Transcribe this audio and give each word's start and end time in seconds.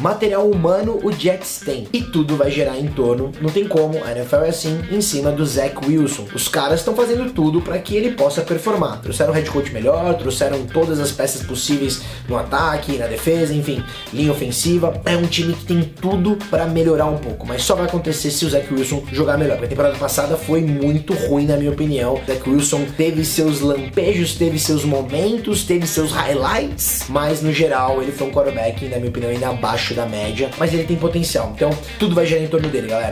material 0.00 0.48
humano 0.48 0.98
o 1.02 1.12
Jets 1.12 1.60
tem. 1.64 1.86
E 1.92 2.02
tudo 2.02 2.36
vai 2.36 2.50
gerar 2.50 2.78
em 2.78 2.86
torno, 2.88 3.30
não 3.40 3.50
tem 3.50 3.68
como, 3.68 4.02
a 4.02 4.12
NFL 4.12 4.36
é 4.36 4.48
assim, 4.48 4.80
em 4.90 5.00
cima 5.00 5.30
do 5.30 5.44
Zach 5.44 5.76
Wilson. 5.86 6.26
Os 6.34 6.48
caras 6.48 6.80
estão 6.80 6.96
fazendo 6.96 7.30
tudo 7.32 7.60
para 7.60 7.78
que 7.78 7.94
ele 7.94 8.12
possa 8.12 8.40
performar. 8.40 9.00
Trouxeram 9.02 9.32
um 9.32 9.34
head 9.34 9.50
coach 9.50 9.72
melhor, 9.72 10.14
trouxeram 10.14 10.64
todas 10.66 10.98
as 10.98 11.12
peças 11.12 11.42
possíveis 11.42 12.00
no 12.28 12.36
ataque, 12.36 12.96
na 12.96 13.06
defesa, 13.06 13.52
enfim, 13.52 13.84
linha 14.12 14.32
ofensiva. 14.32 15.00
É 15.04 15.16
um 15.16 15.26
time 15.26 15.52
que 15.52 15.64
tem 15.64 15.82
tudo 15.82 16.38
para 16.48 16.66
melhorar 16.66 17.06
um 17.06 17.18
pouco, 17.18 17.46
mas 17.46 17.62
só 17.62 17.74
vai 17.74 17.86
acontecer 17.86 18.30
se 18.30 18.44
o 18.44 18.50
Zach 18.50 18.72
Wilson 18.72 19.04
jogar 19.12 19.36
melhor. 19.36 19.54
Porque 19.54 19.66
a 19.66 19.68
temporada 19.68 19.98
passada 19.98 20.36
foi 20.36 20.62
muito 20.62 21.12
ruim, 21.12 21.46
na 21.46 21.56
minha 21.56 21.70
opinião. 21.70 22.14
O 22.14 22.26
Zach 22.26 22.48
Wilson 22.48 22.86
teve 22.96 23.24
seus 23.24 23.60
lampejos, 23.60 24.34
teve 24.34 24.58
seus 24.58 24.84
momentos, 24.84 25.64
teve 25.64 25.86
seus 25.86 26.12
highlights, 26.12 27.04
mas 27.08 27.42
no 27.42 27.52
geral 27.52 28.02
ele 28.02 28.12
foi 28.12 28.28
um 28.28 28.30
quarterback, 28.30 28.88
na 28.88 28.96
minha 28.96 29.10
opinião, 29.10 29.30
ainda 29.30 29.48
abaixo 29.48 29.89
da 29.94 30.06
média. 30.06 30.50
Mas 30.58 30.72
ele 30.72 30.84
tem 30.84 30.96
potencial, 30.96 31.52
então 31.54 31.70
tudo 31.98 32.14
vai 32.14 32.26
girar 32.26 32.42
em 32.42 32.48
torno 32.48 32.68
dele, 32.68 32.88
galera. 32.88 33.08